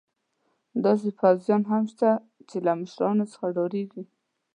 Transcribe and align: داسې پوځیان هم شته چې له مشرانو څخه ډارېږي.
داسې 0.83 1.09
پوځیان 1.19 1.61
هم 1.71 1.83
شته 1.91 2.09
چې 2.49 2.57
له 2.65 2.71
مشرانو 2.81 3.23
څخه 3.31 3.45
ډارېږي. 3.55 4.03